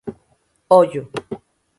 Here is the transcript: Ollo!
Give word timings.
Ollo! 0.77 1.03